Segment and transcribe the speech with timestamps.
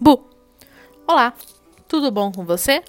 [0.00, 0.24] Bu!
[1.08, 1.34] Olá,
[1.88, 2.84] tudo bom com você?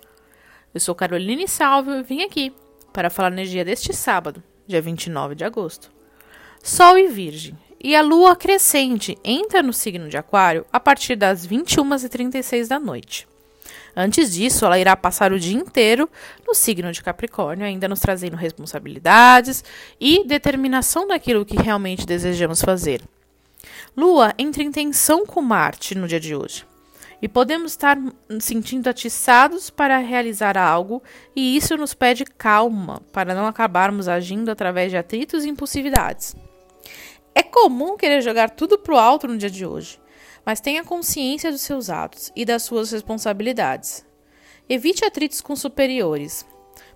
[0.71, 2.54] Eu sou Caroline Salvio e vim aqui
[2.93, 5.90] para falar energia deste sábado, dia 29 de agosto.
[6.61, 11.48] Sol e Virgem e a lua crescente entra no signo de Aquário a partir das
[11.48, 13.28] 21h36 da noite.
[13.96, 16.07] Antes disso, ela irá passar o dia inteiro
[16.46, 19.64] no signo de Capricórnio, ainda nos trazendo responsabilidades
[20.00, 23.02] e determinação daquilo que realmente desejamos fazer.
[23.98, 26.69] Lua entra em tensão com Marte no dia de hoje.
[27.22, 27.98] E podemos estar
[28.40, 31.04] sentindo atiçados para realizar algo,
[31.36, 36.36] e isso nos pede calma para não acabarmos agindo através de atritos e impulsividades.
[37.36, 40.00] É comum querer jogar tudo pro alto no dia de hoje,
[40.46, 44.05] mas tenha consciência dos seus atos e das suas responsabilidades.
[44.68, 46.46] Evite atritos com superiores,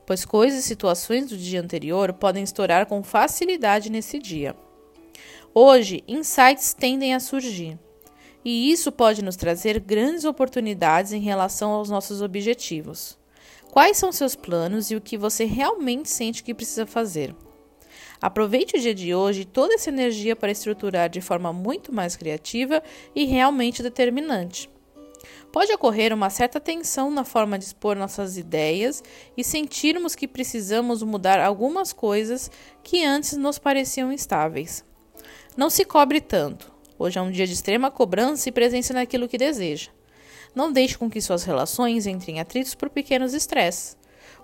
[0.05, 4.55] pois coisas e situações do dia anterior podem estourar com facilidade nesse dia.
[5.53, 7.77] Hoje, insights tendem a surgir,
[8.43, 13.17] e isso pode nos trazer grandes oportunidades em relação aos nossos objetivos.
[13.71, 17.35] Quais são seus planos e o que você realmente sente que precisa fazer?
[18.21, 22.15] Aproveite o dia de hoje e toda essa energia para estruturar de forma muito mais
[22.15, 22.81] criativa
[23.15, 24.69] e realmente determinante.
[25.51, 29.03] Pode ocorrer uma certa tensão na forma de expor nossas ideias
[29.37, 32.49] e sentirmos que precisamos mudar algumas coisas
[32.81, 34.83] que antes nos pareciam estáveis.
[35.55, 36.72] Não se cobre tanto.
[37.03, 39.89] Hoje é um dia de extrema cobrança e presença naquilo que deseja.
[40.55, 43.97] Não deixe com que suas relações entrem em atritos por pequenos estresses.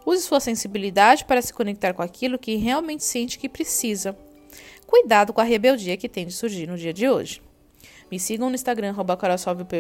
[0.06, 4.14] Use sua sensibilidade para se conectar com aquilo que realmente sente que precisa.
[4.86, 7.42] Cuidado com a rebeldia que tem de surgir no dia de hoje.
[8.12, 8.94] Me sigam no Instagram,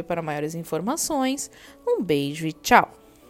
[0.08, 1.52] para maiores informações.
[1.86, 2.98] Um beijo e tchau!